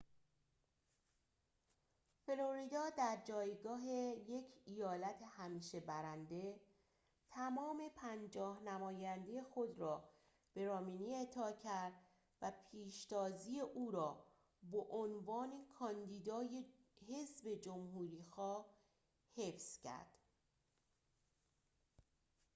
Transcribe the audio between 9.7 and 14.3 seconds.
را به رامنی اعطا کرد و پیشتازی او را